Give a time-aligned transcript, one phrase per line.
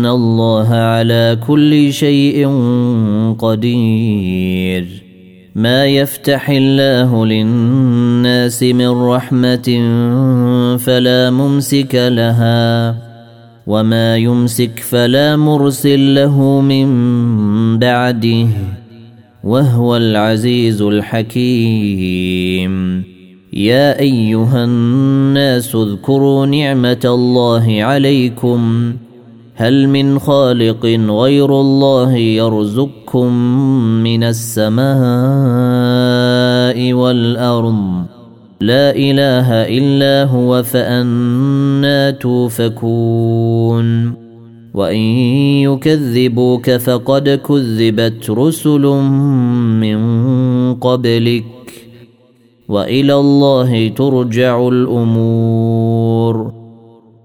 [0.00, 2.48] ان الله على كل شيء
[3.38, 4.86] قدير.
[5.54, 9.68] ما يفتح الله للناس من رحمه
[10.76, 12.96] فلا ممسك لها
[13.66, 16.88] وما يمسك فلا مرسل له من
[17.78, 18.46] بعده
[19.44, 22.74] وهو العزيز الحكيم.
[23.52, 28.92] يا ايها الناس اذكروا نعمه الله عليكم.
[29.54, 33.32] هل من خالق غير الله يرزقكم
[34.02, 34.92] من السماء
[36.92, 38.04] والأرض؟
[38.60, 44.14] لا إله إلا هو فأنا توفكون.
[44.74, 45.00] وإن
[45.66, 48.86] يكذبوك فقد كذبت رسل
[49.80, 50.00] من
[50.74, 51.44] قبلك.
[52.68, 56.59] وإلى الله ترجع الأمور.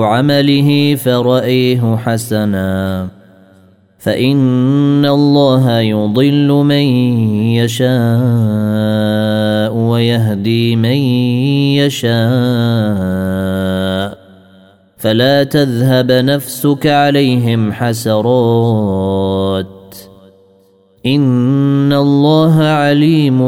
[0.00, 3.08] عمله فرأيه حسنا.
[3.98, 6.82] فإن الله يضل من
[7.54, 7.92] يشاء
[9.76, 10.96] ويهدي من
[11.76, 12.12] يشاء.
[14.96, 19.66] فلا تذهب نفسك عليهم حسرات.
[21.06, 23.38] إن الله عليم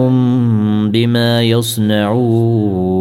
[0.90, 2.94] بما يصنعون.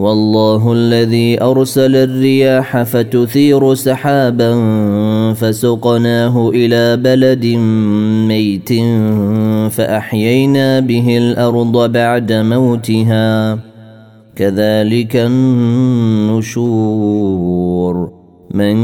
[0.00, 4.52] والله الذي أرسل الرياح فتثير سحابا
[5.32, 7.46] فسقناه إلى بلد
[8.28, 8.68] ميت
[9.72, 13.58] فأحيينا به الأرض بعد موتها.
[14.36, 16.60] كذلك النشور.
[18.50, 18.76] من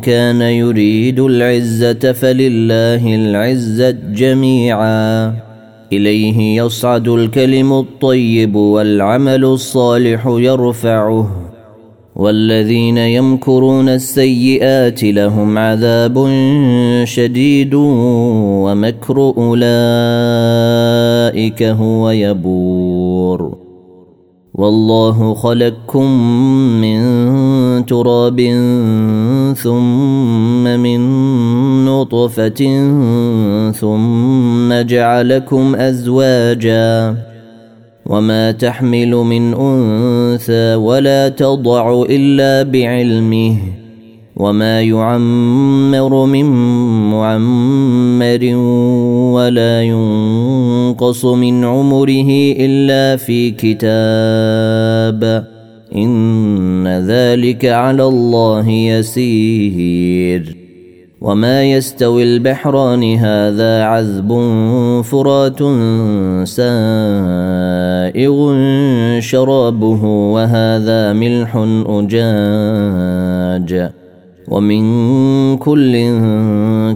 [0.00, 5.53] كان يريد العزة فلله العزة جميعا.
[5.92, 11.30] إليه يصعد الكلم الطيب والعمل الصالح يرفعه.
[12.16, 16.28] والذين يمكرون السيئات لهم عذاب
[17.04, 19.62] شديد ومكر أولئك
[21.62, 23.63] هو يبور.
[24.54, 26.10] والله خلقكم
[26.80, 27.00] من
[27.86, 28.40] تراب
[29.56, 31.00] ثم من
[31.84, 32.60] نطفة
[33.72, 37.14] ثم جعلكم أزواجا
[38.06, 43.83] وما تحمل من أنثى ولا تضع إلا بعلمه
[44.36, 46.44] وما يعمر من
[47.10, 48.56] معمر
[49.34, 55.44] ولا ينقص من عمره الا في كتاب
[55.96, 60.56] ان ذلك على الله يسير
[61.20, 64.28] وما يستوي البحران هذا عذب
[65.04, 65.58] فرات
[66.48, 68.54] سائغ
[69.20, 71.56] شرابه وهذا ملح
[71.86, 73.90] اجاج
[74.48, 75.92] ومن كل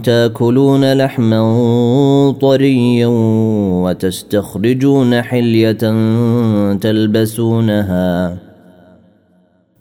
[0.03, 3.07] تاكلون لحما طريا
[3.83, 5.73] وتستخرجون حلية
[6.73, 8.37] تلبسونها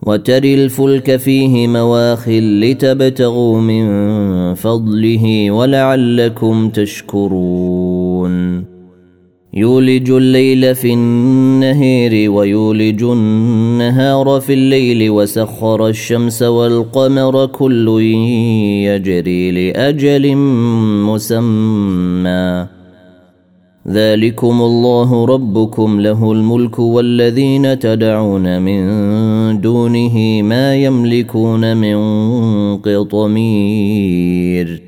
[0.03, 3.85] وتري الفلك فيه مواخل لتبتغوا من
[4.55, 7.88] فضله ولعلكم تشكرون
[9.55, 18.01] يولج الليل في النهير ويولج النهار في الليل وسخر الشمس والقمر كل
[18.85, 20.37] يجري لأجل
[21.07, 22.67] مسمى.
[23.89, 31.97] ذلكم الله ربكم له الملك والذين تدعون من دونه ما يملكون من
[32.77, 34.88] قطمير.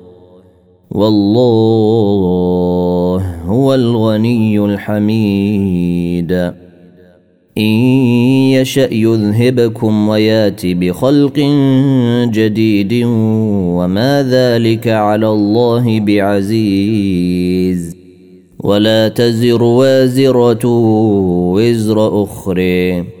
[0.91, 2.21] والله
[3.45, 6.31] هو الغني الحميد.
[7.57, 7.63] إن
[8.51, 11.39] يشأ يذهبكم ويات بخلق
[12.25, 13.03] جديد
[13.77, 17.95] وما ذلك على الله بعزيز.
[18.59, 20.65] ولا تزر وازرة
[21.53, 23.20] وزر أخرى.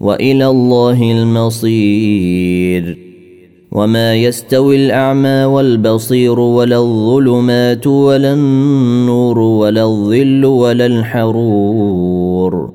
[0.00, 2.98] وإلى الله المصير.
[3.72, 12.72] وما يستوي الأعمى والبصير ولا الظلمات ولا النور ولا الظل ولا الحرور.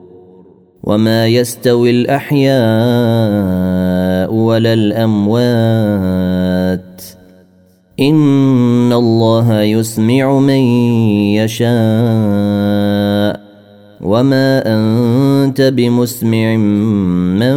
[0.84, 2.54] وما يستوي الأحياء
[4.34, 5.94] ولا الأموات.
[8.00, 10.62] إن الله يسمع من
[11.40, 13.43] يشاء.
[14.04, 17.56] وما انت بمسمع من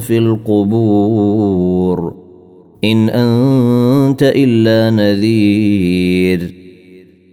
[0.00, 2.14] في القبور
[2.84, 6.54] ان انت الا نذير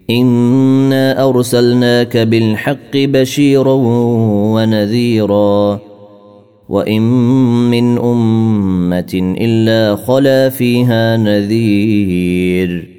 [0.10, 3.74] انا ارسلناك بالحق بشيرا
[4.54, 5.80] ونذيرا
[6.70, 7.02] وان
[7.72, 12.99] من امه الا خلا فيها نذير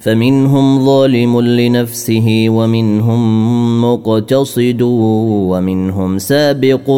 [0.00, 3.20] فمنهم ظالم لنفسه ومنهم
[3.84, 6.90] مقتصد ومنهم سابق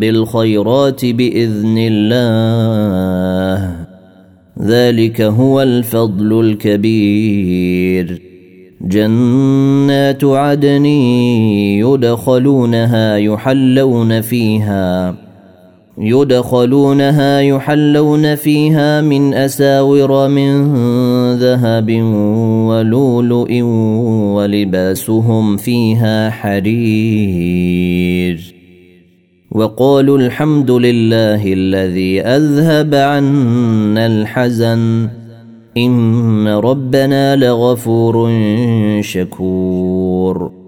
[0.00, 3.76] بالخيرات بإذن الله.
[4.62, 8.22] ذلك هو الفضل الكبير.
[8.82, 10.86] جنات عدن
[11.76, 15.27] يدخلونها يحلون فيها.
[16.00, 20.74] يدخلونها يحلون فيها من أساور من
[21.34, 21.90] ذهب
[22.68, 23.62] ولؤلؤ
[24.34, 27.78] ولباسهم فيها حرير.
[29.52, 35.08] وقالوا الحمد لله الذي أذهب عنا الحزن.
[35.76, 38.30] إن ربنا لغفور
[39.00, 40.67] شكور.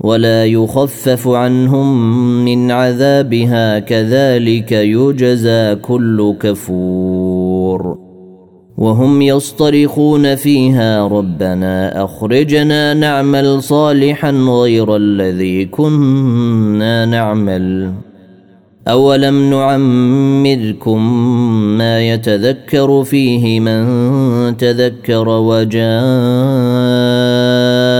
[0.00, 7.98] ولا يخفف عنهم من عذابها كذلك يجزى كل كفور.
[8.78, 17.92] وهم يصطرخون فيها ربنا أخرجنا نعمل صالحا غير الذي كنا نعمل.
[18.88, 21.12] أولم نعمركم
[21.78, 25.28] ما يتذكر فيه من تذكر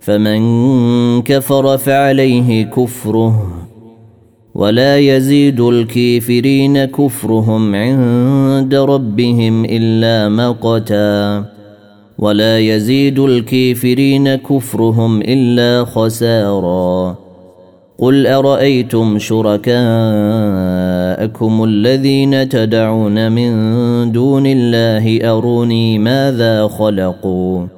[0.00, 3.68] فمن كفر فعليه كفره
[4.54, 11.44] ولا يزيد الكافرين كفرهم عند ربهم إلا مقتا
[12.18, 17.16] ولا يزيد الكافرين كفرهم إلا خسارا
[17.98, 19.74] قل أرأيتم شركاءكم
[21.64, 23.52] الذين تدعون من
[24.12, 27.77] دون الله أروني ماذا خلقوا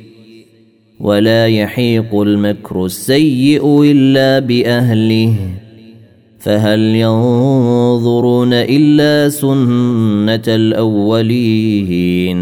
[1.01, 5.35] ولا يحيق المكر السيء إلا بأهله.
[6.39, 12.39] فهل ينظرون إلا سنة الأولين؟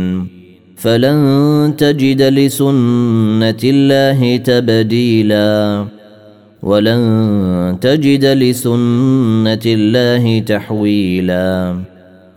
[0.75, 5.85] فلن تجد لسنة الله تبديلا.
[6.63, 11.75] ولن تجد لسنة الله تحويلا.